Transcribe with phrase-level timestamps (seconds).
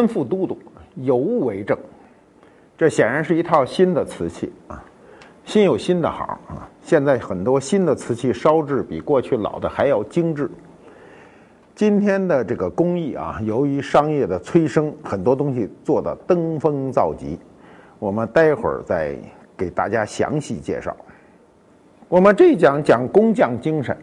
[0.00, 0.56] 吩咐都督，
[0.94, 1.76] 有物为证。
[2.78, 4.82] 这显然是一套新的瓷器啊，
[5.44, 6.66] 新有新的好啊。
[6.80, 10.50] 现在很多新的瓷器烧制比过去老的还要精致。
[11.74, 17.38] 今天的这个工艺啊，由于商业的催生，很多东西做的登峰造极。
[17.98, 19.14] 我们待会儿再
[19.58, 20.96] 给大家详细介绍。
[22.08, 23.94] 我们这讲讲工匠精神，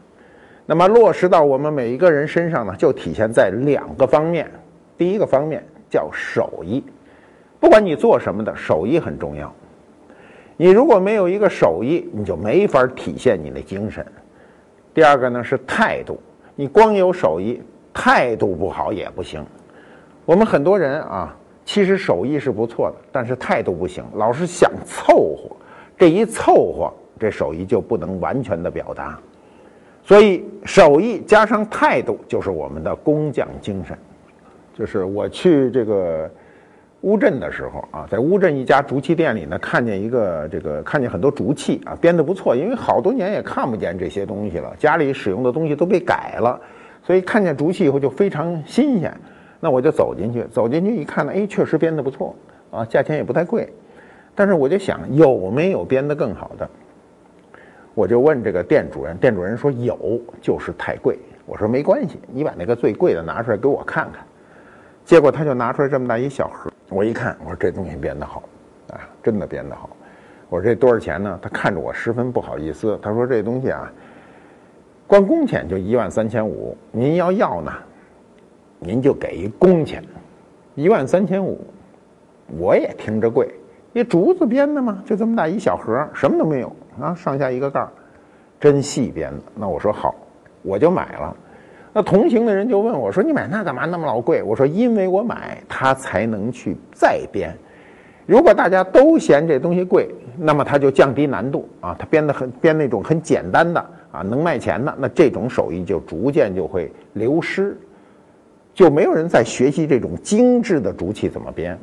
[0.68, 4.48] 那么落实到我们每一个人身上呢，就体现在两个方面。
[4.96, 5.64] 第一个方面。
[5.90, 6.84] 叫手艺，
[7.60, 9.54] 不管你做什么的，手艺很重要。
[10.56, 14.06] 你如果没有一个手艺，你就没法体现你的精神。
[14.94, 16.20] 第二个呢是态度，
[16.56, 17.62] 你光有手艺，
[17.94, 19.46] 态度不好也不行。
[20.26, 25.56] 我们很多人啊，其实手艺是不错的，但是态度不行，老是想凑合，
[25.98, 29.20] 这一凑合，这手艺就不能完全的表达。
[30.04, 33.98] 所以，手艺加上态度，就是我们的工匠精神。
[34.78, 36.30] 就是我去这个
[37.02, 46.62] 乌镇的时候啊，在乌镇一家竹器店里呢，看见一个这个看见很多竹器啊，编得不错，因为好多年也看不见这些东西了，家里使用的东西都被改了，
[47.04, 49.12] 所以看见竹器以后就非常新鲜。
[49.60, 52.36] 那我就走进去，走进去一看呢，哎，确实编得不错
[52.70, 53.68] 啊，价钱也不太贵。
[54.36, 56.70] 但是我就想，有没有编得更好的？
[57.96, 61.18] 我就问这个店主人，店主人说有，就是太贵。
[61.48, 64.24] 我说没关系，你把那个最贵的拿出来给我看看。
[65.08, 68.44] 结果他就拿出来这么大一小盒，我一看，我说这东西编得好，
[68.90, 69.90] 啊，真的编得好。
[70.50, 71.40] 我说这多少钱呢？
[71.42, 73.90] 他看着我十分不好意思，他说这东西啊，
[75.08, 77.72] 光工钱就一万三千五，您要要呢，
[78.80, 80.04] 您就给一工钱，
[80.76, 81.66] 一万三千五，
[82.60, 83.50] 我也听着贵，
[83.94, 87.90] 那竹子编的嘛，就这么大一小盒，什么都没有啊，上下一个盖儿，
[88.60, 89.42] 真细编的。
[89.56, 90.14] 那我说好，
[90.64, 91.34] 我就买了。
[91.98, 97.52] 那同行的人就问我说：“你买那干嘛那么老贵？”我说：“因为我买它才能去再编。
[98.28, 101.96] 如果大家都嫌这东西贵，那么它就降低难度啊。
[101.98, 107.76] 它编的很编那种很简单的啊，能卖钱的，那这种手艺就逐渐就会流失，
[108.76, 111.76] 就没有人再学习这种精致的竹器怎么编。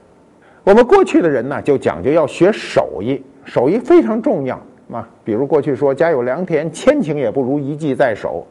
[0.62, 5.08] 我们过去的人呢，就讲究要学手艺，手艺非常重要啊。
[5.24, 8.46] 比如过去说‘家有良田，千顷也不如一技在手’。”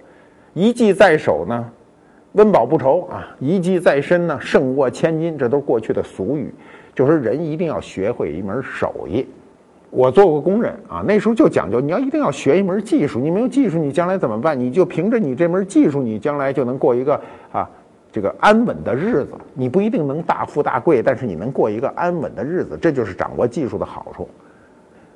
[0.53, 1.65] 一技在手呢，
[2.33, 5.37] 温饱不愁啊；一技在身呢，胜过千金。
[5.37, 6.53] 这都是过去的俗语，
[6.93, 9.27] 就是人一定要学会一门手艺。
[9.89, 13.19] 我做过工人啊，那时候就讲究，你要一定要学一门技术。
[13.19, 14.59] 你没有技术，你将来怎么办？
[14.59, 17.19] 你就凭着你这门技术，你将来就能过一个
[17.51, 17.69] 啊
[18.11, 19.33] 这个安稳的日子。
[19.53, 24.27] 你不一定能大富大贵，但是你能过一个安稳的日子，这就是掌握技术的好处。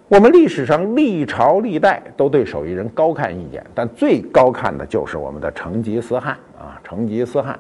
[0.10, 6.80] 我们历史上历朝历代都对手艺人高看一眼，但最高看的就是我们的成吉思汗啊！
[6.82, 7.60] 成吉思汗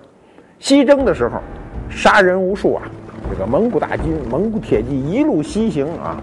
[0.57, 1.41] 西征的时候，
[1.89, 2.83] 杀人无数啊！
[3.29, 6.21] 这个蒙古大军、蒙古铁骑一路西行啊，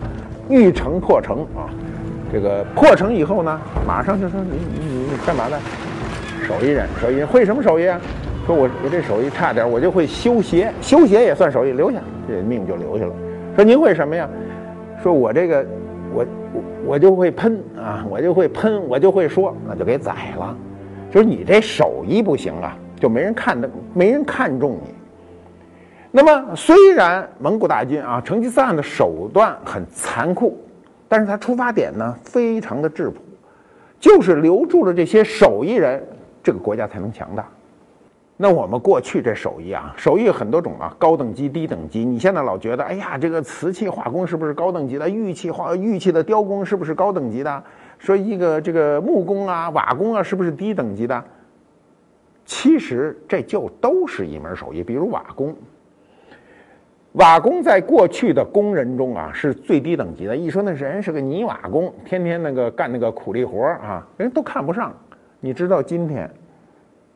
[0.48, 1.68] 欲城破城啊！
[2.32, 5.58] 这个破城以后呢，马上就说你你你干嘛呢？
[6.46, 8.00] 手艺人，手艺人会什么手艺啊？
[8.46, 13.12] 说我我这手艺差点，我就会修鞋，修鞋也算手艺，留下这命就留下了。
[13.54, 14.26] 说您会什么呀？
[15.02, 15.62] 说我这个。
[16.14, 20.56] 我我我就会喷啊，我就会喷，我就会说，那就给宰了。
[21.10, 24.94] 就是你这手艺不行啊，就没人看的，没人看重你。
[26.10, 30.56] 那么虽然蒙古大军啊，成吉思汗的手段很残酷，
[31.08, 33.16] 但是他出发点呢非常的质朴，
[33.98, 36.00] 就是留住了这些手艺人，
[36.42, 37.48] 这个国家才能强大。
[38.44, 42.04] 那我们过去这手艺啊，手艺很多种啊，高等级、低等级。
[42.04, 45.08] 你现在老觉得，哎呀，这个瓷器化工是不是高等级的？
[45.08, 47.64] 玉器化玉器的雕工是不是高等级的？
[47.98, 51.24] 说一个这个木工啊、瓦工啊，是不是低等级的？
[52.44, 54.82] 其实这就都是一门手艺。
[54.82, 55.56] 比如瓦工，
[57.12, 60.36] 瓦工在过去的工人中啊，是最低等级的。
[60.36, 64.94] 一说那人是个泥瓦工，天天那个干那个苦力活啊，人都看不上。
[65.40, 66.30] 你知道今天？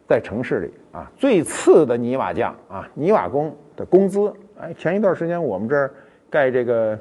[0.09, 5.93] 在城市里啊，最次的泥瓦匠啊，泥瓦工的工资，哎，前一段时间我们这儿
[6.31, 6.99] 盖这个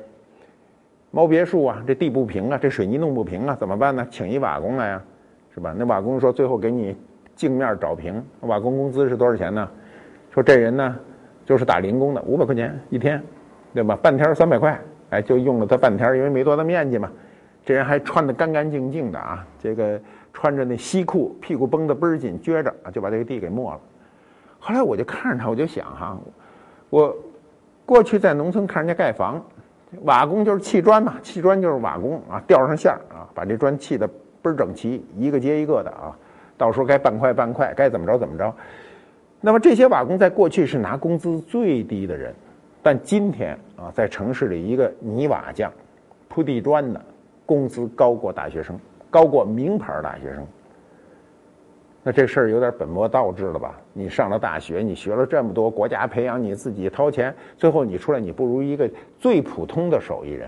[1.09, 4.05] 猫别墅啊，这地不平啊，这水泥弄不平啊，怎么办呢？
[4.11, 5.01] 请一瓦工来呀，
[5.53, 5.73] 是吧？
[5.77, 6.97] 那瓦工说最后给你
[7.33, 9.69] 镜面找平，瓦工工资是多少钱呢？
[10.29, 10.93] 说这人呢
[11.45, 13.23] 就是打零工的，五百块钱一天，
[13.73, 13.95] 对吧？
[13.95, 14.77] 半天三百块，
[15.11, 17.09] 哎，就用了他半天，因为没多大面积嘛。
[17.63, 19.99] 这人还穿得干干净净的啊，这个
[20.37, 23.81] 穿着那西裤，屁股绷得倍儿紧，撅着啊，就把这个地给没了。
[24.59, 26.15] 后来我就看着他，我就想哈，
[26.91, 27.17] 我
[27.87, 29.43] 过去在农村看人家盖房，
[30.03, 36.15] 瓦工就是砌砖嘛，砌砖就是瓦工啊，吊上线儿啊，把这砖砌得倍儿整齐，一个接一个的啊，
[36.55, 38.53] 到时候该半块半块，该怎么着怎么着。
[39.41, 42.31] 那么这些瓦工在过去是拿工资最低的人，
[42.83, 45.73] 但今天啊，在城市里一个泥瓦匠、
[46.27, 47.01] 铺地砖的。
[47.43, 48.77] 工资高过大学生，
[49.09, 50.45] 高过名牌大学生。
[52.03, 53.77] 那这事儿有点本末倒置了吧？
[53.91, 58.89] 你上了大学，你学了这么多，国家培养你，自己掏钱，最后你出来，你不如一个
[59.19, 60.47] 最普通的手艺人。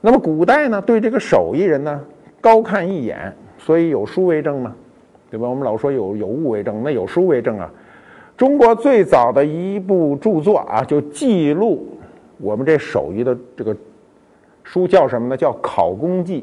[0.00, 2.00] 那么古代呢，对这个手艺人呢，
[2.40, 4.74] 高看一眼，所以有书为证嘛，
[5.30, 5.46] 对吧？
[5.46, 7.70] 我们老说有有物为证，那有书为证啊。
[8.36, 11.86] 中国最早的一部著作啊，就记录
[12.38, 13.76] 我们这手艺的这个。
[14.62, 15.36] 书叫什么呢？
[15.36, 16.42] 叫《考工记》。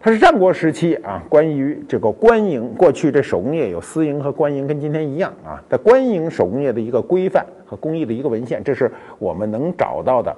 [0.00, 2.72] 它是战国时期啊，关于这个官营。
[2.74, 5.60] 过去这手工业有私营和官营，跟今天一样啊。
[5.68, 10.34] 在官营手工业的一个规范和工艺的一个文献，这是我们能找到的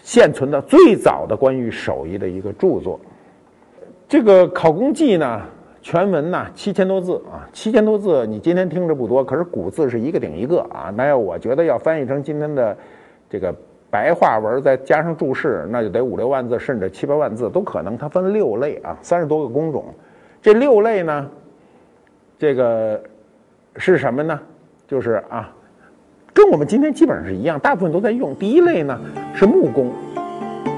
[0.00, 3.00] 现存的最早的关于手艺的一个著作。
[4.08, 5.42] 这个《考工记》呢，
[5.82, 10.94] 全文呢七千多字啊，七千多字，你今天听着不多，可是古字是一个顶一个啊。
[10.96, 12.76] 那要我觉得要翻译成今天的
[13.28, 13.52] 这个。
[13.90, 17.98] 白话文再加上注释，那就得五六万字，甚至七八万字都可能。
[17.98, 19.84] 它分六类啊，三十多个工种。
[20.40, 21.28] 这六类呢，
[22.38, 23.02] 这个
[23.76, 24.40] 是什么呢？
[24.86, 25.52] 就是啊，
[26.32, 28.34] 跟我们今天基本上是一样，大部分都在用。
[28.36, 28.98] 第一类呢
[29.34, 29.92] 是木工，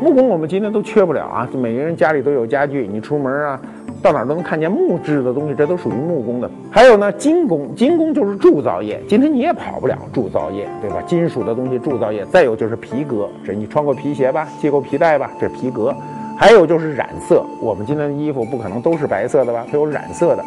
[0.03, 3.61] 木工我们今天都缺不了啊，每个人家里都有家具，你出门啊。
[4.03, 6.51] 到哪儿都能看见木质的东西，这都属于木工的。
[6.71, 9.01] 还有呢，金工，金工就是铸造业。
[9.09, 11.01] 今天你也跑不了铸造业，对吧？
[11.07, 12.25] 金属的东西铸造业。
[12.27, 15.95] 再有就是皮革，这你穿过皮鞋吧，系过皮带吧，这皮革。
[16.37, 19.65] 还有就是染色，我们今天的衣服不可能都是白色的吧？
[19.71, 20.45] 它有染色的。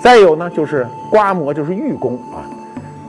[0.00, 2.46] 再有呢，就是刮磨，就是玉工啊。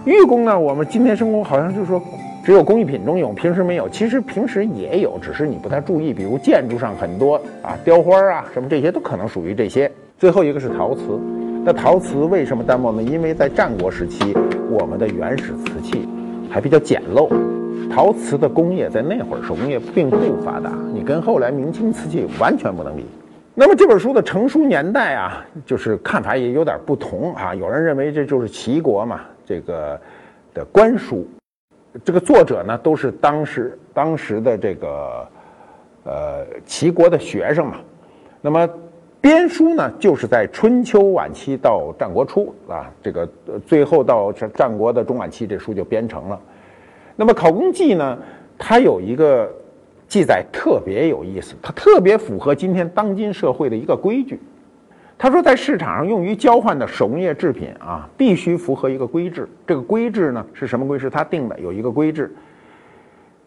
[0.05, 2.01] 玉工呢，我们今天生活好像就是说。
[2.47, 3.89] 只有工艺品中有，平时没有。
[3.89, 6.13] 其实平时也有，只是你不太注意。
[6.13, 9.91] 比如建筑上很多啊，雕花啊，什么这些都可能属于这些。
[10.17, 11.19] 最后一个是陶瓷，
[11.65, 13.03] 那陶瓷为什么淡漠呢？
[13.03, 14.33] 因为在战国时期，
[14.69, 16.07] 我们的原始瓷器
[16.49, 17.29] 还比较简陋，
[17.93, 23.03] 陶瓷的工业在那会儿手工业并不发达，你跟后来明清瓷器完全不能比。
[23.55, 27.53] 那么这本书的成书年代啊，就是看法也有点不同啊。
[27.53, 29.99] 有人认为这就是齐国嘛，这个
[30.53, 31.27] 的官书。
[32.03, 35.27] 这个作者呢，都是当时当时的这个
[36.03, 37.77] 呃齐国的学生嘛。
[38.41, 38.69] 那么
[39.19, 43.27] 编书呢，就是在春秋晚期到战国初啊，这个
[43.65, 46.39] 最后到战国的中晚期，这书就编成了。
[47.15, 48.17] 那么《考工记》呢，
[48.57, 49.51] 它有一个
[50.07, 54.39] 记载特别有意思，它特别符合今天当今社会的一个规矩。
[55.19, 59.49] 他说，在市场上用于交换的手工业制品啊，必须符合一个规制。
[59.65, 61.09] 这个规制呢，是什么规制？
[61.09, 62.31] 他定的有一个规制。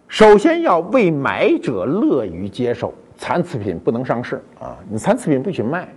[0.09, 4.77] 首先要为买者乐于接受，残次品不能上市啊！
[4.91, 5.89] 你残次品不许卖，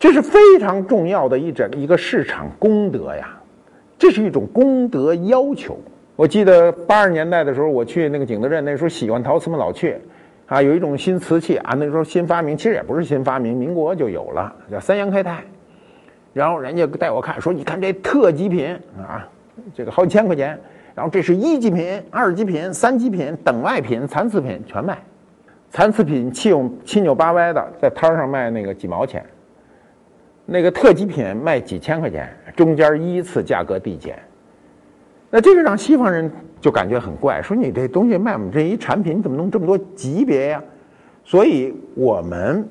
[0.00, 3.40] 这是非常重要的一整一个市场公德呀，
[3.96, 5.78] 这是一种公德要求。
[6.16, 9.96] 我记得八十年代的时候，我去那个景德镇，那时候喜欢陶瓷嘛，老去。
[10.46, 15.42] 啊，有一种新瓷器啊，那时候新发明，其实也不是新发明，民国就有了，叫三阳开泰。
[16.32, 19.28] 然后人家带我看，说你看这特级品啊，
[19.74, 20.58] 这个好几千块钱。
[20.94, 24.96] 然后这是一级品、二级品、三级品、等外品、残次品全卖。
[25.68, 29.22] 残次品七扭七扭八歪的，在摊上卖那个几毛钱。
[30.46, 34.18] 那个特级品卖几千块钱，中间依次价格递减。
[35.30, 36.30] 那这个让西方人。
[36.58, 40.62] 就感觉很怪，说你这东西卖我们这一产品，你怎么弄这么多级别呀？
[41.22, 42.66] 所以我们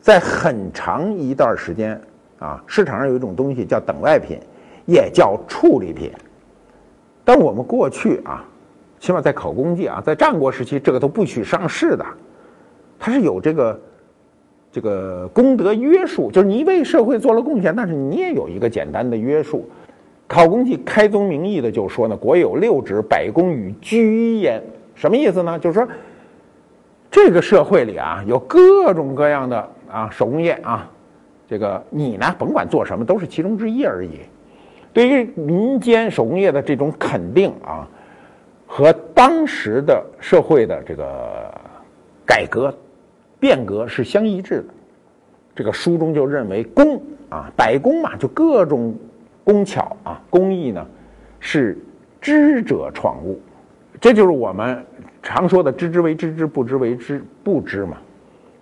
[0.00, 2.00] 在很长一段时间
[2.38, 4.38] 啊，市场上有一种东西叫等外品，
[4.86, 6.10] 也叫处理品。
[7.22, 8.42] 但我们过去啊，
[8.98, 12.06] 起码在考工界啊，在战国时期，这个都不许上市的，
[12.98, 13.80] 它是有这个
[14.72, 19.68] 这个功德约束，就是你为社会做了贡献，但是你也有一个简单的约束。
[20.28, 24.62] 考工记开宗明义的就说呢，国有六职，百工与居焉。
[24.94, 25.58] 什么意思呢？
[25.58, 25.88] 就是说，
[27.10, 30.86] 这个社会里啊，有各种各样的啊手工业啊，
[31.48, 34.20] 这个你呢，甭管做什么，都是其中之一而已。
[34.92, 37.88] 对于民间手工业的这种肯定啊，
[38.66, 41.50] 和当时的社会的这个
[42.26, 42.74] 改革
[43.40, 44.64] 变革是相一致的。
[45.54, 48.94] 这个书中就认为，工啊，百工嘛，就各种。
[49.48, 50.86] 工巧啊，工艺呢，
[51.40, 51.78] 是
[52.20, 53.40] 知者创物，
[53.98, 54.84] 这就是我们
[55.22, 57.96] 常说的“知之为知之，不知为知不知”嘛。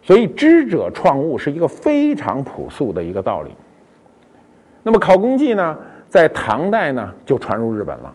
[0.00, 3.50] 所以，知者创物是一个非常朴素的一个道理。
[4.84, 5.76] 那么，考工记呢，
[6.08, 8.14] 在唐代呢就传入日本了，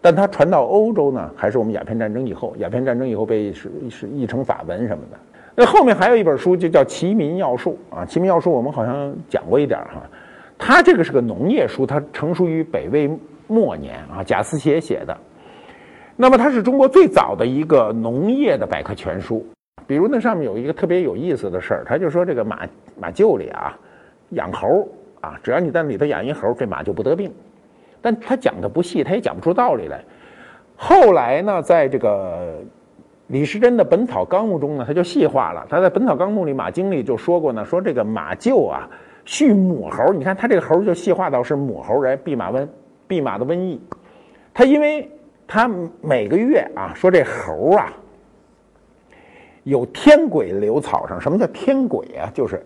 [0.00, 2.54] 但它传到欧洲呢，还是我们鸦片战争以后。
[2.56, 5.18] 鸦片战争以后被是是译成法文什么的。
[5.54, 10.08] 那后面还有一本书，就叫《齐民要术》啊，《齐民要术》我们好像讲过一点哈。
[10.58, 13.08] 它这个是个农业书，它成书于北魏
[13.46, 15.16] 末年啊，贾思勰写的。
[16.16, 19.46] 那么，它是中国最早的一个农业的百科全书。
[19.86, 22.66] 比如那上面有一个特别有意思的事儿，他就说这个马
[23.00, 23.78] 马厩里啊
[24.30, 24.86] 养猴
[25.20, 27.32] 啊，只要你在里头养一猴，这马就不得病。
[28.02, 30.04] 但他讲的不细，他也讲不出道理来。
[30.76, 32.58] 后来呢，在这个
[33.28, 35.66] 李时珍的《本草纲目》中呢，他就细化了。
[35.70, 38.88] 他在《本草纲目》里，马经里就说过呢，说这个马厩啊
[39.28, 42.66] 去母猴，你看他这个猴就细化到是母猴人，弼马瘟，
[43.06, 43.78] 弼马的瘟疫。
[44.54, 45.06] 他因为
[45.46, 45.70] 他
[46.00, 47.92] 每个月啊，说这猴啊。
[49.64, 52.32] 有天癸留草上，什么叫天癸啊？
[52.32, 52.64] 就是，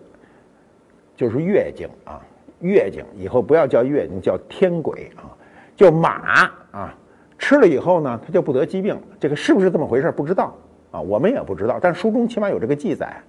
[1.17, 2.21] 就是月经啊，
[2.61, 5.27] 月经以后不要叫月经，叫天癸啊。
[5.75, 6.95] 就马啊，
[7.37, 8.97] 吃了以后呢，它就不得疾病。
[9.19, 10.09] 这个是不是这么回事？
[10.13, 10.55] 不知道
[10.91, 11.77] 啊，我们也不知道。
[11.81, 13.21] 但书中起码有这个记载。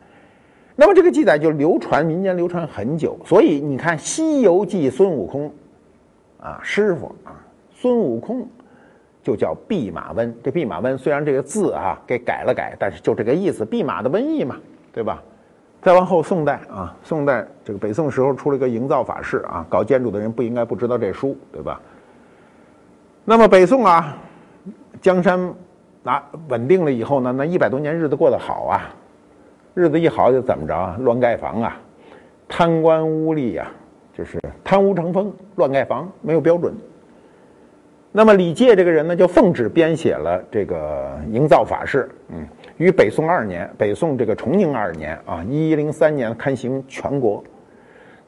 [0.77, 3.19] 那么这个记载就流传民间流传很久。
[3.25, 5.53] 所以你看《西游记》孙悟空
[6.41, 7.33] 啊，师傅啊，
[7.73, 8.47] 孙悟空。
[9.23, 14.55] 就叫弼马温，这弼马温虽然这个字啊给改了改，但是就这个意思，弼马的瘟疫嘛，
[14.93, 15.23] 对吧？
[15.81, 21.81] 再往后，宋代啊，宋代这个北宋时候出了一个营造法式啊，搞建筑的人不应该不知道这书，对吧？
[23.25, 24.15] 那么北宋啊，
[25.01, 25.55] 江山
[26.03, 28.95] 啊稳定了以后呢，那一百多年日子过得好啊，
[29.75, 30.97] 日子一好就怎么着啊？
[31.01, 31.81] 乱盖房啊，
[32.49, 33.71] 贪官污吏呀，
[34.17, 36.73] 就是贪污成风，乱盖房，没有标准。
[38.13, 47.43] 那么李诫这个人呢，就奉旨编写了这个营造法式，嗯，于北宋二年，北宋这个崇宁二年啊，一一零三年刊行全国。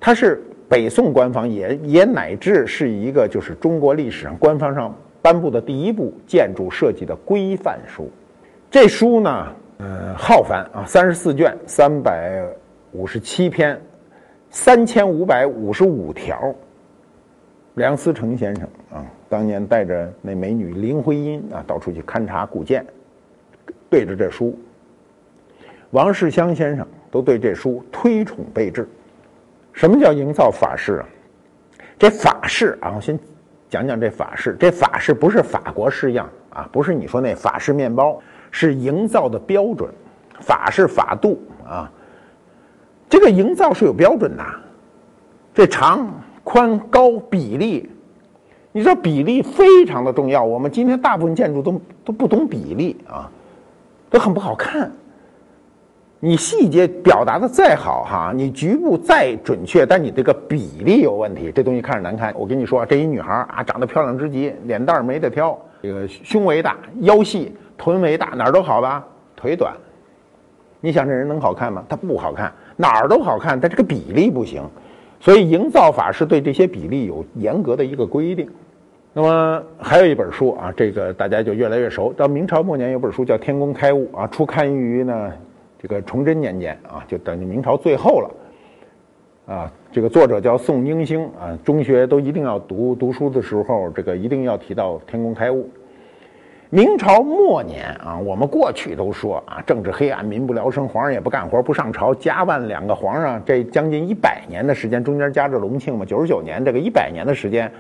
[0.01, 8.11] 它是北宋官方也也乃至是一个就是中国历史上官方上颁布的第一部建筑设计的规范书。
[8.69, 12.43] 这书呢，嗯，浩繁啊，三十四卷，三百
[12.93, 13.79] 五十七篇，
[14.49, 16.55] 三千五百五十五条。
[17.75, 22.87] 梁思成先生啊，当年带着那美女林徽因啊，到处去勘察古建，
[23.91, 24.59] 对着这书。
[25.91, 28.89] 王世襄先生都对这书推崇备至。
[29.75, 31.09] 什么叫营造法式啊？
[31.99, 33.19] 这法式啊，我先
[33.69, 34.57] 讲讲这法式。
[34.59, 38.19] 这法式不是法国式样啊，不是你说那法式面包，
[38.57, 39.91] 是营造的标准。
[40.41, 41.91] 法是法度啊，
[43.09, 44.45] 这个营造是有标准的，
[45.53, 46.09] 这长。
[46.49, 47.91] 宽高比例，
[48.71, 50.45] 你知道比例非常的重要。
[50.45, 53.29] 我们今天大部分建筑都都不懂比例啊，
[54.09, 54.89] 都很不好看。
[56.21, 62.33] 你细节表达的再好哈，你局部再准确，但你这个比例有问题，这东西看着难看。
[62.39, 69.75] 我跟你说，这一女孩啊，长得漂亮之极，脸蛋儿没得挑，这个胸围大，腰细，臀围大，哪儿都好吧，腿短。
[70.81, 71.85] 你想这人能好看吗？
[71.89, 74.63] 他不好看，哪儿都好看，但这个比例不行。
[75.19, 78.49] 所以营造法是对这些比例有严格的一个规定。
[79.13, 82.13] 那么还有一本书啊，这个大家就越来越熟。
[82.13, 85.33] 到明朝末年有本书叫《天工开物》啊，初刊于呢
[85.79, 88.31] 这个崇祯年间啊，就等于明朝最后了。
[89.47, 95.63] 啊，这个作者叫宋英星啊，中学都一定要读读书的时候，这个一定要提到《天工开物》。
[96.69, 102.13] 明朝末年啊，我们过去都说啊，政治黑暗，民不聊生，皇上也不干活，不上朝。
[102.13, 107.71] 嘉万两个皇上，这将近一百年的时间，中间夹着隆庆嘛，九十九年，这个一百年的时间，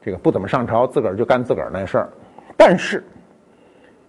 [0.00, 2.08] 这个不怎么上朝，自个儿就干自个儿那事儿。
[2.56, 3.04] 但是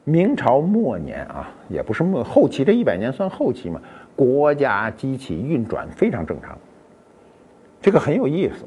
[0.05, 3.81] 明朝末年啊，也不是末后期，这一百年算后期嘛，
[4.15, 6.57] 国家机器运转非常正常，
[7.81, 8.65] 这个很有意思。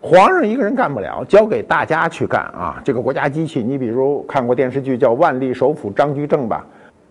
[0.00, 2.80] 皇上一个人干不了，交给大家去干啊！
[2.84, 6.64] 这个国家机器，你比如看过电视剧叫《万历首辅张居正》吧？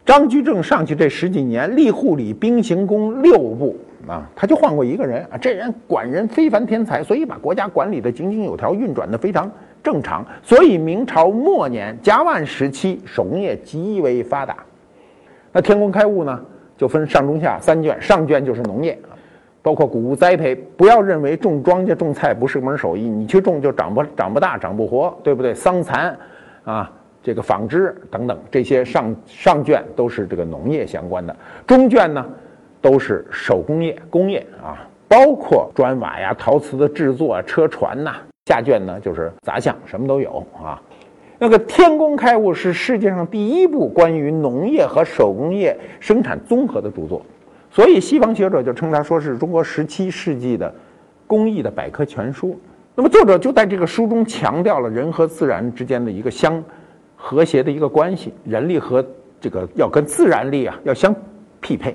[0.05, 3.75] 张居正上去这十几年，吏户礼兵刑工六部
[4.07, 5.37] 啊，他就换过一个人啊。
[5.37, 9.51] 这人管人非凡天才，所以把国家管理的井井有条，运转的非常
[9.83, 10.23] 正常。
[10.43, 14.57] 所以明朝末年嘉万时期，手工业极为发达。
[15.51, 16.39] 那天工开物呢，
[16.77, 18.97] 就分上中下三卷，上卷就是农业。
[19.65, 25.55] 包括谷物栽培，不要认为种庄稼、种菜不是门手艺，你去种就长不长不大、长不活，对不对？
[25.55, 26.15] 桑蚕，
[26.63, 26.91] 啊，
[27.23, 32.23] 这个纺织等等，这些上上卷都是这个农业相关的，中卷呢
[32.79, 38.17] 都是手工业、工业啊，包括砖瓦呀、陶瓷的制作、车船呐。
[38.45, 40.79] 下卷呢就是杂项，什么都有啊。
[41.39, 47.25] 那个《天工开物》是世界上第一部关于农业和手工业生产综合的著作，
[47.75, 50.73] 所以西方学者就称它说是中国十七世纪的
[51.27, 52.57] 工艺的百科全书。
[52.95, 56.63] 那么作者就在这个书中强调了人和自然之间的一个相
[57.17, 59.05] 和谐的一个关系，人力和
[59.41, 61.13] 这个要跟自然力啊要相
[61.59, 61.93] 匹配。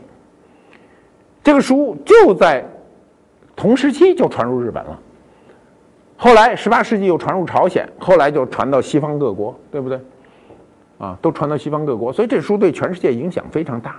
[1.43, 2.63] 这个书就在
[3.57, 5.01] 同时期就传入日本了。
[6.19, 9.99] 后来，十八世纪又传入朝鲜，后来就传到西方各国，对不对？
[10.99, 13.97] 啊，都传到西方各国，所以这书对全世界影响非常大。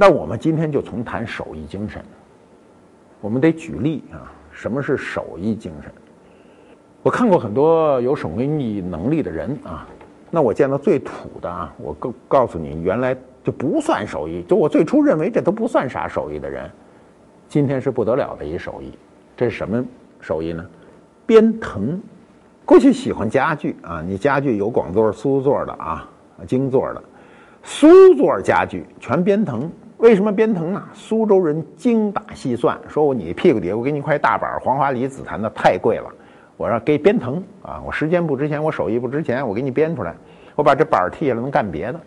[0.00, 2.02] 那我们今天就从谈手艺精神，
[3.20, 5.92] 我们得举例啊，什么是手艺精神？
[7.02, 9.86] 我看过很多有手艺能力的人啊，
[10.30, 13.14] 那我见到最土的啊，我告告诉你，原来
[13.44, 16.70] 就不算手艺，就我最初认为这都不算啥手艺的人，
[17.46, 18.94] 今天是不得了的一手艺。
[19.36, 19.84] 这是什么
[20.18, 20.66] 手艺呢？
[21.26, 22.00] 编藤，
[22.64, 26.08] 过去喜欢家具啊，你家具有广座、苏座的啊，
[26.46, 27.02] 京座的，
[27.62, 29.70] 苏座家具全编藤。
[30.00, 30.82] 为什么编藤呢？
[30.94, 36.06] 苏州人精打细算，说我你屁股底下我给你一块大板，黄花梨紫檀的太贵了，
[36.56, 40.14] 我说给编藤啊，我时间不值钱，我手艺不值钱，我给你编出来，
[40.56, 42.00] 我把这板剔下来能干别的。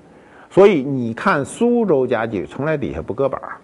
[0.49, 3.57] 所以你看苏州家具从来底下不搁板儿，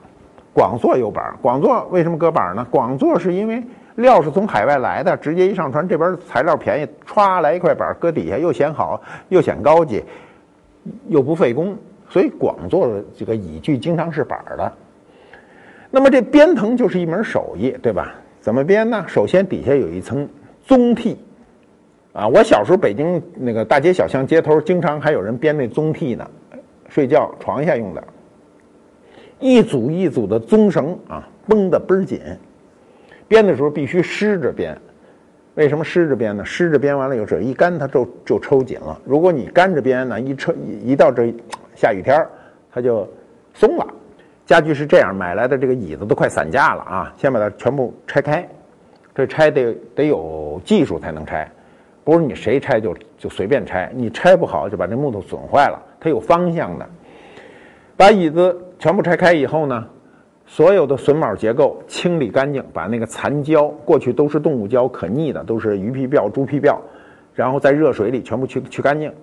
[0.54, 2.66] 广做有板儿，广做为什么搁板儿呢？
[2.70, 3.64] 广做是因为。
[3.96, 10.02] 料是从海外来的，直接一上船，这边材料便宜，歘来一块板儿搁底下，又显好，又显高级，
[11.10, 11.76] 又不费工，
[12.10, 14.74] 所以广做的这个椅具经常是板的。
[15.92, 18.14] 那么这编藤就是一门手艺，对吧？
[18.42, 19.06] 怎么编呢？
[19.08, 20.28] 首先底下有一层
[20.66, 21.16] 棕屉，
[22.14, 26.30] 啊，我小时候北京那个大街小巷街头，经常还有人编那棕屉呢，
[26.88, 28.04] 睡觉床下用的，
[29.40, 32.20] 一组一组的棕绳啊，绷得倍儿紧。
[33.28, 34.76] 编的时候必须湿着编，
[35.56, 36.46] 为什么湿着编呢？
[36.46, 39.00] 湿着编完了以后，一干它就就抽紧了。
[39.06, 41.34] 如果你干着编呢，一抽一一到这
[41.80, 42.28] 下雨天
[42.70, 43.08] 它就
[43.54, 43.88] 松了。
[44.46, 47.14] 家具是这样，买来的这个椅子都快散架了啊！
[47.16, 48.46] 先把它全部拆开，
[49.16, 51.50] 这拆得得有技术才能拆，
[52.04, 55.82] 不是你谁拆就就随便拆，你拆不好就把这木头损坏了。
[56.02, 56.86] 它有方向的，
[57.96, 59.88] 把椅子全部拆开以后呢？
[60.46, 66.76] 所有的榫卯结构清理干净，把那个残胶，过去都是动物胶，可逆的，都是鱼皮鳔、猪皮鳔，
[67.36, 69.14] 然后在热水里全部去去干净。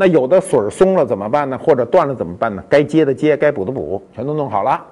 [0.00, 1.58] 那有的榫儿松了怎么办呢？
[1.58, 2.64] 或者断了怎么办呢？
[2.70, 4.82] 该接的接，该补的补，全都弄好了。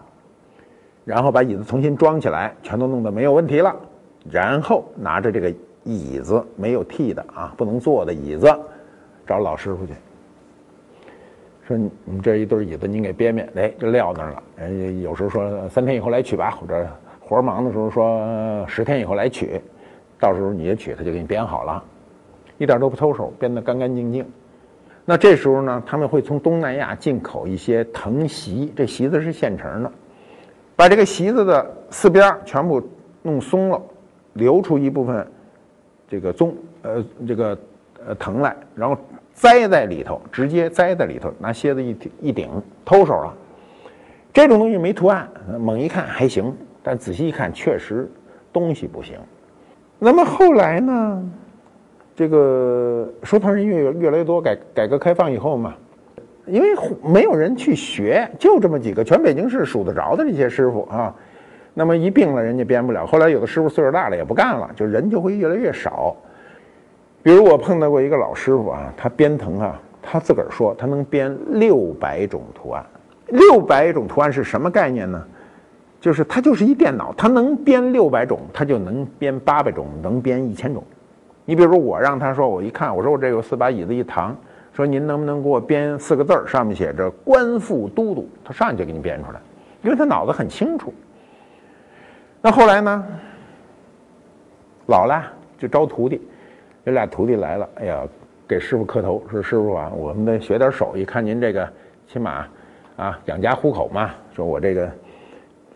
[1.02, 3.74] 然后把椅子重新装起来，全都弄得没有问题了。
[4.30, 5.50] 然后拿着这个
[5.82, 8.54] 椅子没有替的啊，不能坐的椅子，
[9.26, 9.94] 找老师傅去。
[11.66, 14.42] 说你这一对椅子，您给编编，哎，就撂那儿了。
[14.56, 16.86] 人家有时候说三天以后来取吧，或者
[17.18, 19.58] 活忙的时候说十天以后来取，
[20.20, 21.82] 到时候你也取，他就给你编好了，
[22.58, 24.30] 一点都不偷手，编得干干净净。
[25.08, 29.90] 那这时候呢，他们会从东南亚进口一些藤席，这席子是现成的，
[30.76, 32.86] 把这个席子的四边全部
[33.22, 33.80] 弄松了，
[34.34, 35.26] 留出一部分
[36.06, 37.58] 这个棕呃这个
[38.06, 38.94] 呃藤来，然后。
[39.40, 42.50] 栽在里头，直接栽在里头，拿楔子一顶一顶，
[42.84, 43.32] 偷手了。
[44.32, 48.10] 这种东西没图案，猛一看还行，但仔细一看，确实
[48.52, 49.16] 东西不行。
[49.96, 51.30] 那么后来呢？
[52.18, 55.72] 这个收藏人越越来越多，改改革开放以后嘛，
[56.46, 61.14] 因为没有人去学，就这么几个，全北京市数得着的这些师傅啊。
[61.74, 63.06] 那么一病了，人家编不了。
[63.06, 66.16] 后来有的师傅岁数大了，也不干了，就人就会越来越少。
[67.22, 72.84] 比如我碰到过一个老师傅啊，他编藤啊，他自个儿说他能编六百种图案。
[73.28, 75.24] 六百种图案是什么概念呢？
[76.00, 80.82] 就是他就是一电脑，他能编六百种，他就能编八百种，能编一千种。
[81.48, 84.36] 你比如说我让他说，我一看，我说我这有四把椅子一躺，
[84.70, 89.40] 说您能不能给我编四个字儿，上面写着“官复都督”，他上去就给你编出来，
[89.82, 90.92] 因为他脑子很清楚。
[92.42, 93.06] 那后来呢，
[94.88, 95.24] 老了
[95.56, 96.20] 就招徒弟。
[96.84, 98.06] 这俩徒弟来了，哎呀，
[98.46, 101.66] 给师傅磕头，说师傅啊，我们得学点手艺，看您这个
[102.06, 102.46] 起码
[102.98, 104.10] 啊养家糊口嘛。
[104.36, 104.90] 说我这个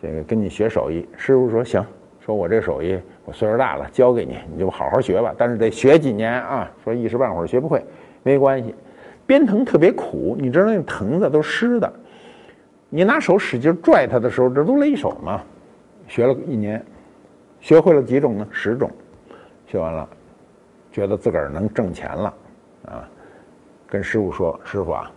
[0.03, 1.83] 这个跟你学手艺，师傅说行，
[2.21, 5.35] 说我这手艺我岁数大了，教给你，你就好好学吧。
[5.39, 7.85] 但是得学几年啊，说一时半会儿学不会
[8.23, 8.75] 没关系。
[9.27, 11.93] 编藤特别苦，你知道那藤子都湿的，
[12.89, 15.41] 你拿手使劲拽它的时候，这都勒手嘛。
[16.09, 16.85] 学了一年，
[17.61, 18.47] 学会了几种呢？
[18.51, 18.91] 十种，
[19.67, 20.09] 学完了。
[20.91, 22.35] 觉得自个儿能挣钱了，
[22.85, 23.09] 啊，
[23.87, 25.11] 跟师傅说：“师傅啊，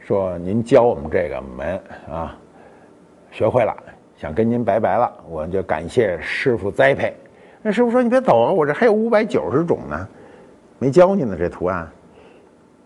[0.00, 2.36] 说您教我们这个门啊，
[3.30, 3.76] 学会了，
[4.20, 7.14] 想跟您拜拜了，我就感谢师傅栽培。”
[7.62, 10.08] 那师傅说：“你别走啊，我这还有五百九十种呢，
[10.78, 11.36] 没教你呢。
[11.38, 11.88] 这图案。”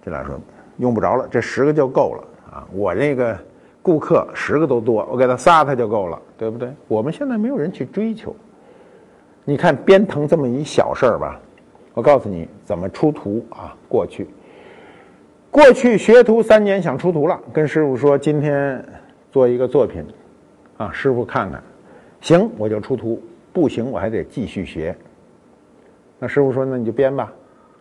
[0.04, 0.38] 这俩说
[0.76, 2.68] ：“用不着了，这十个就够了啊。
[2.72, 3.36] 我这个
[3.80, 6.68] 顾客十个都多，我给他仨他就够了，对不对？
[6.86, 8.34] 我们现在没有人去追求。
[9.44, 11.40] 你看编藤这么一小事儿吧，
[11.94, 13.74] 我告诉你怎么出图啊。
[13.88, 14.28] 过去，
[15.50, 18.84] 过去学徒三年想出图了，跟师傅说今天
[19.30, 20.04] 做一个作品，
[20.76, 21.62] 啊，师傅看看，
[22.20, 24.96] 行我就出图。”不行，我还得继续学。
[26.18, 27.30] 那师傅说：“那你就编吧，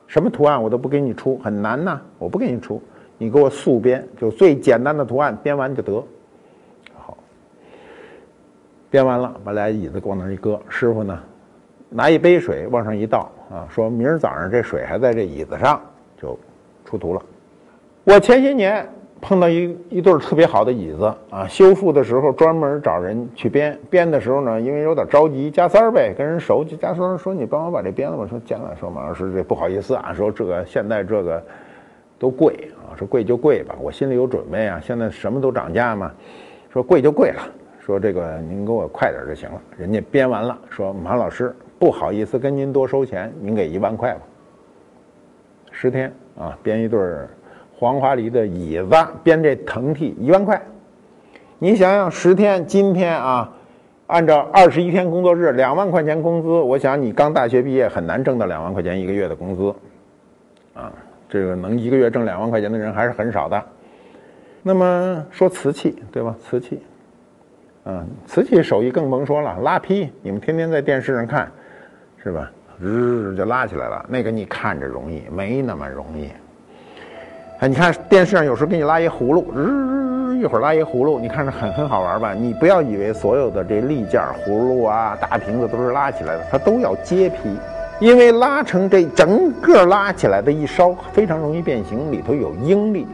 [0.05, 2.81] 什么图案我都不给你出，很难呐，我不给你出，
[3.17, 6.03] 你给我速编，就最简单的图案编完就得。”
[6.93, 7.17] 好，
[8.89, 10.61] 编完了，把俩椅子往那一搁。
[10.67, 11.17] 师傅呢，
[11.87, 15.81] 拿一杯水往上一倒啊，说明儿早上这水还在这椅子上，
[16.21, 16.37] 就
[16.83, 17.21] 出图了。
[18.03, 18.85] 我前些年。
[19.21, 28.25] 碰到一一对特别好的椅子啊，修复的时候专门找人去编，编的时候呢，因为有点着急，加塞儿呗，跟人熟，就加塞儿说你帮我把这编了吧。
[28.27, 31.41] 说加了，说马老师这不好意思啊，说这个现在这个
[32.17, 36.11] 都贵啊，说贵就贵吧，我心里有准备啊，现在什么都涨价嘛，
[36.73, 37.41] 说贵就贵了，
[37.79, 39.61] 说这个您给我快点就行了。
[39.77, 44.21] 人家编完了，说马老师不好意思跟您多收钱，您给一万块吧。
[45.69, 47.29] 十天啊，编一对儿。
[47.81, 50.61] 黄花梨的椅子编这藤屉一万块，
[51.57, 53.51] 你想想十天，今天啊，
[54.05, 59.73] 按照二十一天工作日两万块钱工资，我想你刚大学毕业很难挣到两万块钱一个月的工资，
[60.75, 60.93] 啊，
[61.27, 63.59] 这个能一个月挣两万块钱的人还是很少的。
[64.61, 66.35] 那么说瓷器对吧？
[66.39, 66.79] 瓷器，
[67.85, 71.51] 嗯，瓷器手艺更甭说了，拉坯，你们天天在电视上看，
[72.23, 72.51] 是吧？
[72.79, 76.29] 日就拉起来了，那个你看着容易，没那么容易。
[77.61, 82.33] 哎，你看电视上有时候给你拉一葫芦，日一会儿拉一葫芦，你看着很很好玩吧？
[82.33, 87.55] 你不要以为所有的这立件葫芦啊、大瓶子都是拉起来的，它都要接坯，
[87.99, 93.05] 因为拉成这整个拉起来的一烧非常容易变形，里头有应力，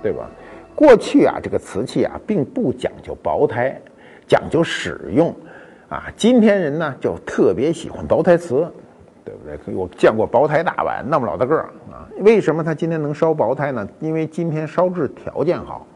[0.00, 0.30] 对吧？
[0.76, 3.76] 过去啊，这个瓷器啊并不讲究薄胎，
[4.28, 5.34] 讲究使用，
[5.88, 8.64] 啊，今天人呢就特别喜欢薄胎瓷。
[9.28, 9.74] 对不对？
[9.74, 12.08] 我见过薄胎大碗，那么老大个儿啊！
[12.20, 13.86] 为什么他今天能烧薄胎呢？
[14.00, 15.86] 因为今天烧制条件好，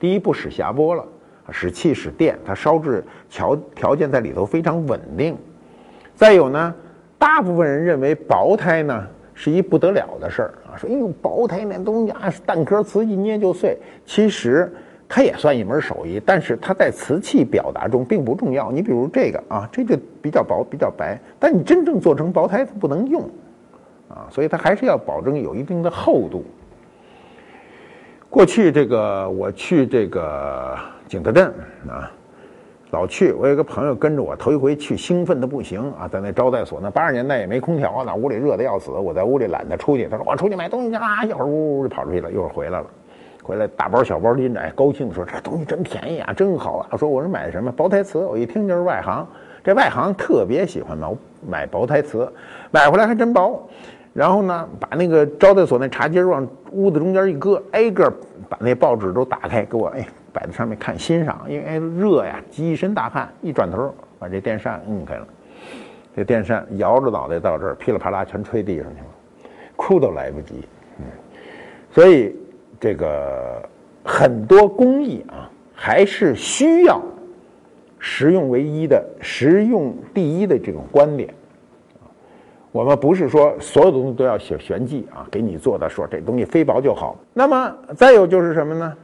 [0.00, 1.04] 第一不使霞波了，
[1.50, 5.36] 使气使电，它烧制条条件在里头非常稳定。
[6.16, 6.74] 再有呢，
[7.16, 13.78] 大部分人认为薄胎呢是一不得了的事儿啊，说哎呦薄胎那东西啊，蛋壳瓷一捏就碎。
[14.04, 14.72] 其实。
[15.12, 18.70] 它也算一门手艺，但是它在瓷器表达中并不重要。
[18.70, 23.20] 你比如这个啊，这就比较薄、比较白，但你真正做成薄胎它不能用，
[24.08, 26.44] 啊，所以它还是要保证有一定的厚度。
[28.28, 31.52] 过去这个我去这个景德镇
[31.88, 32.08] 啊，
[32.92, 42.86] 老去，我有个朋友跟着我，头一回去，兴奋的不行啊，在那招待所，那八十年代也没空调啊，那屋里热的要死，我在屋里懒得出去，他说我出去买东西去啦，一会儿呜呜就跑出去了，一会儿回来了。
[43.50, 49.26] 回来大包小包拎着，哎，高兴说：“这东西真便宜啊，真好啊！”说：“我是买的什么薄胎瓷？”我一听就是外行，
[49.64, 52.32] 这外行特别喜欢买买薄胎瓷，
[52.70, 53.68] 买回来还真薄。
[54.12, 58.08] 然后呢，把那个招待所那茶几往屋子中间一搁，挨个
[58.48, 61.44] 把那报纸都打开，给我哎摆在上面看欣赏。
[61.48, 65.26] 因为哎热呀，积一身大汗，一转头把这电扇摁开了，
[66.14, 70.64] 这电扇摇着脑袋到这儿，噼里啪啦全吹地上去了，哭都来不及。
[70.98, 71.04] 嗯，
[71.90, 72.36] 所以。
[72.80, 73.62] 这个
[74.02, 77.00] 很多工艺啊，还是需要
[77.98, 81.32] 实用唯一的、实用第一的这种观点。
[82.72, 87.16] 我们不是说所有东西都要写玄技啊，给你做的说这东西非薄就好。
[87.34, 88.96] 那么再有就是什么呢？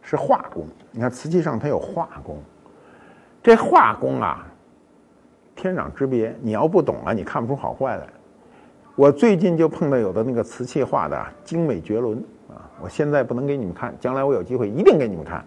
[0.00, 0.64] 是画工。
[0.92, 2.38] 你看瓷器上它有画工，
[3.42, 4.46] 这画工啊，
[5.56, 6.34] 天壤之别。
[6.40, 8.06] 你要不懂啊，你看不出好坏来。
[8.96, 12.16] 我最近就碰到有的那个瓷器画的精美绝伦
[12.48, 12.62] 啊！
[12.80, 15.44] 我现在不能给你们看，将来我有机会一定给你们看。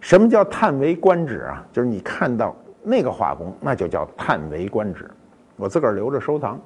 [0.00, 1.66] 什么叫叹为观止啊？
[1.70, 5.10] 就是你看到那个画工，那就叫叹为观止。
[5.56, 6.58] 我自个儿留着收藏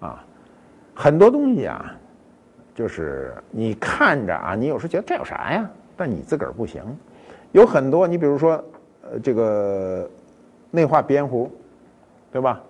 [0.00, 0.22] 啊。
[0.94, 1.94] 很多东西啊，
[2.74, 5.70] 就是你看着啊，你有时觉得这有啥呀？
[5.96, 6.82] 但你自个儿不行。
[7.52, 8.62] 有很多，你比如说，
[9.02, 10.10] 呃，这个
[10.70, 11.50] 内画鼻烟壶，
[12.30, 12.60] 对吧？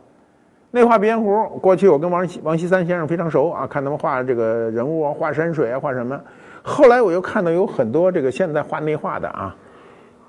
[0.72, 6.20] 内画鼻烟壶，过去我跟王王锡三先生非常熟啊，看他们画这个人物啊，画山水啊，画什么。
[6.62, 9.56] 后来我又看到有很多这个现在画内画的啊，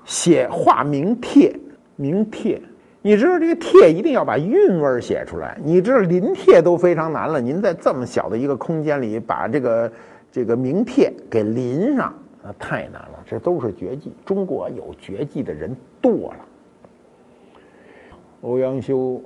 [0.06, 1.54] 写画名帖，
[1.96, 2.62] 名帖。
[3.02, 5.58] 你知道这个帖一定要把韵味写出来。
[5.62, 9.92] 你知道临帖都非常难了，您在这么小的一个空间里把这个
[10.32, 13.22] 这个名帖给临上，那太难了。
[13.26, 16.36] 这都是绝技，中国有绝技的人多了。
[18.40, 19.20] 欧阳修。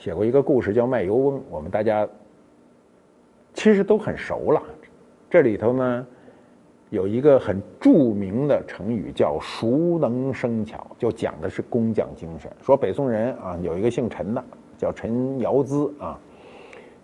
[0.00, 2.08] 写过一个故事叫《卖油翁》，我们大家
[3.52, 4.62] 其实都很熟了。
[5.28, 6.06] 这里头呢
[6.88, 12.50] 有一个很著名的成语叫“熟能生巧”，就讲的是工匠精神。
[12.62, 14.42] 说北宋人啊，有一个姓陈的，
[14.78, 16.18] 叫陈尧咨啊，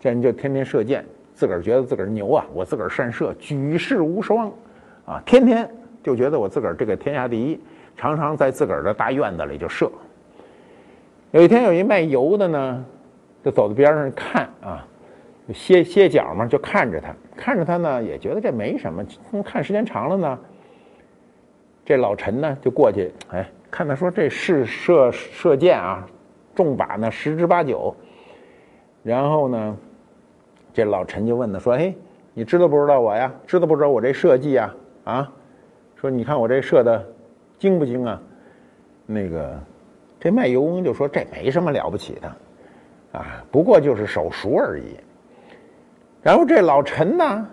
[0.01, 1.05] 这人就天天射箭，
[1.35, 4.51] 自个儿觉得自个儿牛啊，我自个儿善射，举世无双
[5.05, 5.71] 啊，天天
[6.03, 7.61] 就觉得我自个儿这个天下第一，
[7.95, 9.93] 常常在自个儿的大院子里就射。
[11.33, 12.85] 有一天，有一卖油的呢，
[13.45, 14.87] 就走到边上看啊，
[15.53, 19.05] 歇歇脚嘛，就看着他，看着他呢，也觉得这没什么。
[19.45, 20.39] 看时间长了呢，
[21.85, 26.07] 这老陈呢就过去，哎，看他说这是射射箭啊，
[26.55, 27.95] 中靶呢十之八九。
[29.03, 29.77] 然后呢，
[30.73, 31.95] 这老陈就问他说：“哎，
[32.35, 33.33] 你知道不知道我呀？
[33.47, 34.75] 知道不知道我这射技啊？
[35.05, 35.33] 啊？
[35.97, 37.05] 说你看我这射的
[37.59, 38.23] 精不精啊？
[39.05, 39.61] 那个。”
[40.19, 42.29] 这卖油翁就说：“这没什么了不起的，
[43.19, 44.97] 啊，不过就是手熟而已。”
[46.23, 47.47] 然后这老陈呢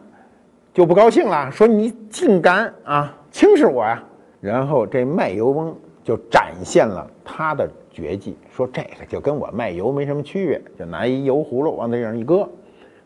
[0.73, 4.01] 就不高兴了，说：“你竟敢啊轻视我呀！”
[4.41, 12.49] 然后这卖油翁就展现了他的绝技，说：“这个就跟我卖油没什么区别，就拿一油葫芦往那上一搁，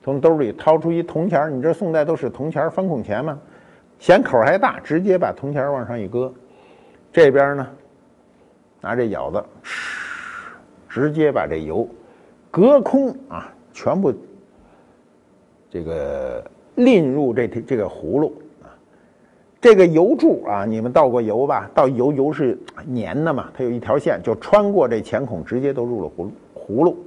[0.01, 3.37] 从兜里掏出一铜钱你这宋代都是铜钱方孔钱吗？
[3.99, 6.31] 嫌口还大，直接把铜钱往上一搁，
[7.11, 7.67] 这边呢。”
[8.81, 9.43] 拿这舀子，
[10.87, 11.87] 直接把这油
[12.51, 14.13] 隔空啊，全部
[15.69, 16.43] 这个
[16.75, 18.69] 淋入这这个葫芦啊。
[19.59, 21.69] 这个油柱啊，你们倒过油吧？
[21.73, 22.57] 倒油油是
[22.95, 26.31] 粘的嘛，它有一条线，就穿过这钱孔，直接都入了葫芦。
[26.55, 26.97] 葫芦，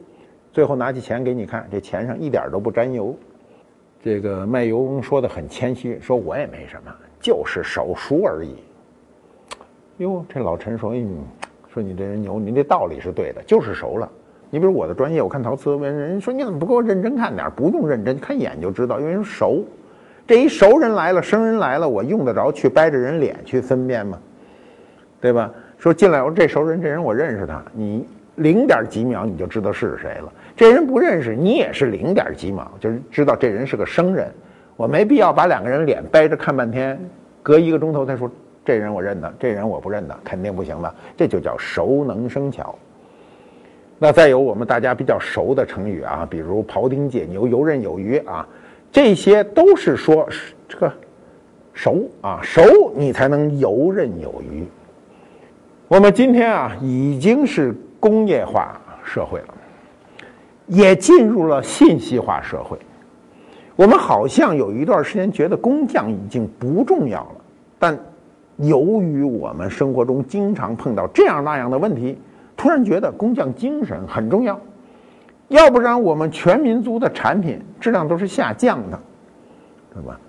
[0.52, 3.16] 最后拿起钱给你看，这钱上一点都不沾油。
[4.02, 8.56] 这个卖油翁说的很谦虚，说我也没什么，就是手熟而已。
[9.98, 11.18] 哟，这老陈说，嗯。
[11.72, 14.10] 说你这人牛，你这道理是对的，就是熟了。
[14.50, 17.48] 你比如我的专业，我看陶瓷，人人说你怎么不给我认真看点？
[17.54, 19.64] 不用认真，看一眼就知道，因为熟。
[20.26, 24.18] 这一熟人来了，生人来了，我用得着去掰着人脸去分辨吗？
[25.20, 25.52] 对吧？
[25.78, 28.06] 说进来，我说这熟人，这人我认识他，你
[28.36, 30.32] 零点几秒你就知道是谁了。
[30.56, 34.28] 这人不认识你也是零点几秒，就是知道这人是个生人。
[34.76, 36.98] 我没必要把两个人脸掰着看半天，
[37.42, 38.28] 隔一个钟头再说。
[38.70, 40.94] 这人我认得，这人我不认得，肯定不行的。
[41.16, 42.72] 这就叫熟能生巧。
[43.98, 48.46] 那再有我们大家比较熟的成语啊，比如庖丁解牛、游刃有余啊，
[48.92, 50.24] 这些都是说
[50.68, 50.92] 这个
[51.74, 54.64] 熟啊，熟你才能游刃有余。
[55.88, 59.54] 我们今天啊，已经是工业化社会了，
[60.68, 62.78] 也进入了信息化社会。
[63.74, 67.36] 我们好像有一段时间觉得工匠已经不重要了，
[67.80, 67.98] 但。
[68.60, 72.18] 由于我们生活中经常碰到这样那样的问题，
[72.56, 74.60] 突然觉得工匠精神很重要，
[75.48, 79.00] 要不然我们全民族的产品质量都是下降的，
[79.94, 80.20] 对吧？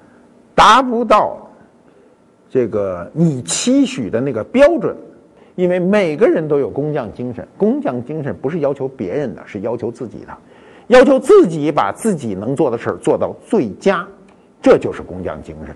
[0.56, 1.38] 达不到
[2.50, 4.96] 这个你期许的那个标准，
[5.56, 10.38] 因为每个人都有工匠精神，工匠精神不是要求别人的，是要求自己的，
[10.88, 14.08] 要求自己把自己能做的事儿做到最佳，
[14.62, 15.76] 这就是工匠精神。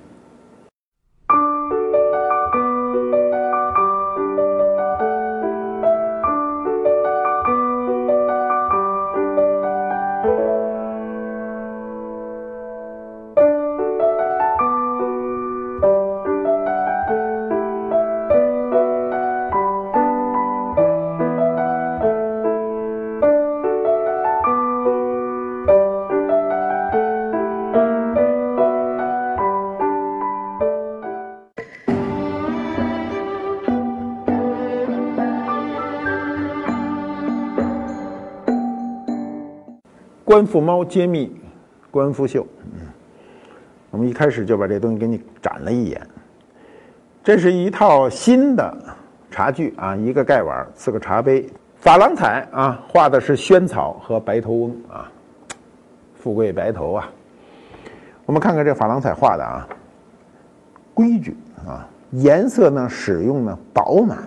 [40.35, 41.33] 官复猫揭秘，
[41.89, 42.45] 官复秀。
[42.73, 42.81] 嗯，
[43.89, 46.05] 我们一开始就把这东西给你展了一眼。
[47.23, 48.77] 这是一套新的
[49.31, 51.47] 茶具啊，一个盖碗，四个茶杯，
[51.81, 55.09] 珐琅彩啊，画的是萱草和白头翁啊，
[56.15, 57.09] 富贵白头啊。
[58.25, 59.65] 我们看看这珐琅彩画的啊，
[60.93, 64.17] 规矩啊，颜色呢使用呢饱满。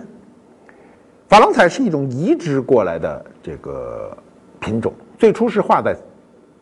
[1.29, 4.17] 珐琅彩是一种移植过来的这个
[4.59, 4.91] 品种。
[5.19, 5.93] 最初是画在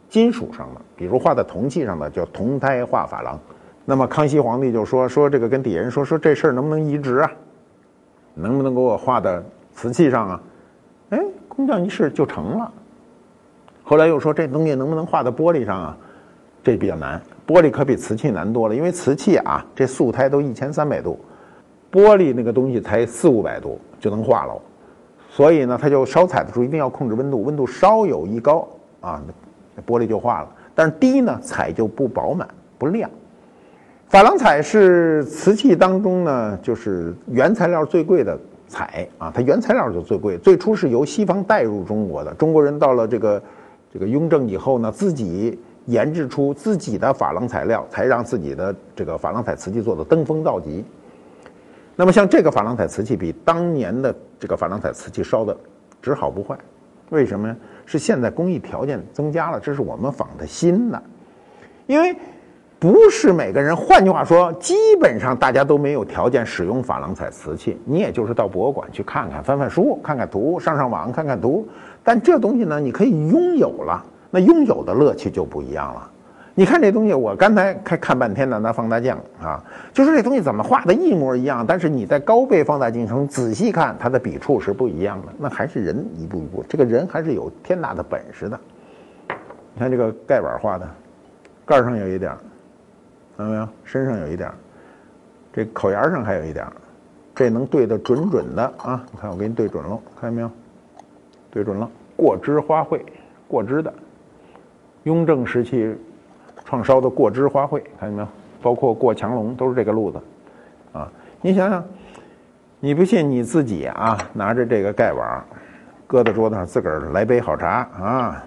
[0.09, 3.39] 金属上的，比如画在铜器上的，叫铜胎画珐琅。
[3.85, 7.31] 那么康熙皇帝就说说这个跟底下人说说这事儿能不能移植啊？
[8.33, 9.39] 能不能给我画在
[9.73, 10.41] 瓷器上啊？
[11.11, 12.73] 哎，工匠一试就成了。
[13.83, 15.97] 后来又说这东西能不能画在玻璃上啊？
[16.63, 21.19] 这比较难，玻璃可比瓷器难多了，因为瓷器啊这素胎都一千三百度，
[21.91, 24.61] 玻璃那个东西才四五百度就能画了。
[25.38, 28.67] 所以呢，它就烧彩的时候一定要控制温度，温度稍有一高
[29.02, 29.21] 啊，
[29.86, 30.47] 玻璃就化了。
[30.73, 32.47] 但是低呢，彩就不饱满
[32.80, 33.08] 不亮。
[34.10, 38.36] 珐琅彩是瓷器当中呢，就是原材料最贵的
[38.67, 40.39] 彩啊，它原材料就最贵。
[40.39, 43.39] 最初是由西方带入中国的，中国人到了这个
[43.93, 50.84] 这个雍正以后呢，自己研制出自己的珐琅材料，才让自己的这个珐琅彩瓷器做的登峰造极。
[51.99, 55.57] 那么像这个珐琅彩瓷器，比当年的这个珐琅彩瓷器烧的
[55.99, 56.55] 只好不坏，
[57.10, 57.57] 为什么呢？
[57.88, 61.01] 是现在工艺条件增加了，这是我们仿的新的，
[61.88, 62.15] 因为
[62.77, 71.67] 不是每个人，换句话说，基本上大家都没有条件使用珐琅彩瓷器，你也就是到博物馆去看看、翻翻书、看看图、上上网看看图，
[72.03, 76.12] 但这东西呢，你可以拥有了，那拥有的乐趣就不一样了。
[76.59, 85.27] 你看这东西，我刚才看看半天的拿放大镜啊，就是这东西怎么画的一模一样，但是你在高倍放大镜中仔细看，它的笔触是不一样的。
[85.37, 88.59] 那还是人一步一步，这个人还是有天大的本事的。
[89.27, 90.89] 你看这个盖碗画的，
[91.63, 92.31] 盖上有一点，
[93.37, 93.69] 看到没有？
[93.83, 94.51] 身上有一点，
[95.53, 96.65] 这口沿上还有一点，
[97.35, 99.05] 这能对得准准的啊！
[99.11, 100.49] 你看我给你对准了，看见没有？
[101.51, 102.99] 对准了，过枝花卉，
[103.47, 103.93] 过枝的，
[105.03, 105.95] 雍正时期。
[106.67, 108.27] 创烧的过枝花卉，看见没有？
[108.62, 110.19] 包括过墙龙都是这个路子，
[110.91, 111.10] 啊！
[111.41, 111.82] 你想想，
[112.82, 115.41] 你不信你自己啊，拿着这个盖碗，
[116.06, 118.43] 搁在桌子上，自个儿来杯好茶啊。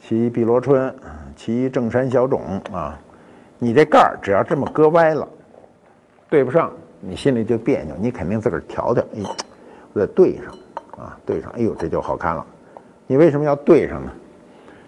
[0.00, 0.94] 沏碧螺春，
[1.36, 2.40] 沏正山小种
[2.72, 2.98] 啊。
[3.58, 5.28] 你这盖儿只要这么搁歪了，
[6.30, 7.94] 对不上，你心里就别扭。
[7.98, 9.22] 你肯定自个儿调调，哎，
[9.92, 10.46] 我得对上
[11.04, 12.46] 啊，对上，哎呦，这就好看了。
[13.06, 14.10] 你为什么要对上呢？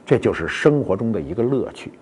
[0.05, 1.93] 这就是生活中的一个乐趣。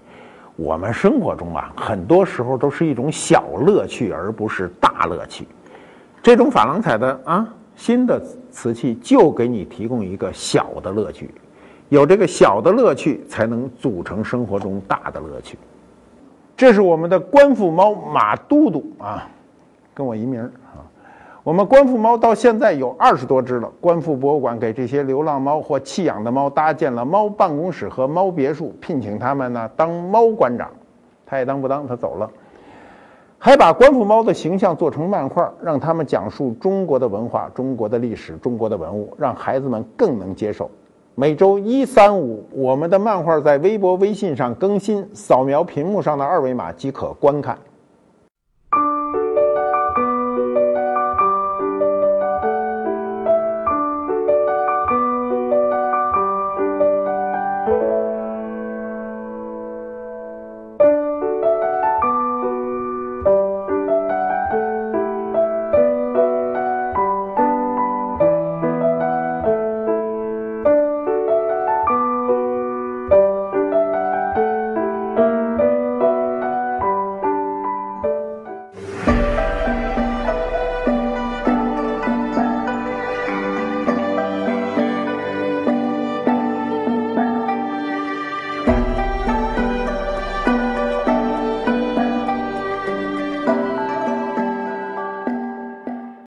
[0.57, 5.47] 我们生活中啊，很多时候都是一种小乐趣，而不是大乐趣。
[6.23, 11.31] 这种珐琅彩的啊，新的瓷器就给你提供一个小的乐趣。
[11.89, 15.57] 有这个小的乐趣，才能组成生活中大的乐趣。
[16.57, 19.27] 这是我们的官府猫马都督啊，
[19.95, 20.82] 跟我一名啊。
[21.45, 23.69] 我们观复猫到现在有二十多只了。
[23.81, 30.71] 观复博物馆给这些流浪猫或弃养的猫搭建了猫办公室和猫别墅，聘请他们呢当猫馆长，
[31.27, 32.31] 他也当不当，他走了。
[33.41, 40.71] 还把观复猫的形象做成漫画，让他们讲述中国的文化、中国的历史、中国的文物，让孩子们更能接受。
[41.17, 47.59] 每周一、三、五，我们的漫画在微博、微信上更新，扫描屏幕上的二维码即可观看。